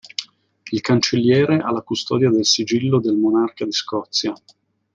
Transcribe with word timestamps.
Il 0.71 0.81
Cancelliere 0.81 1.59
ha 1.59 1.71
la 1.71 1.81
custodia 1.83 2.31
del 2.31 2.43
sigillo 2.43 2.99
del 2.99 3.17
monarca 3.17 3.65
di 3.65 3.71
Scozia. 3.71 4.33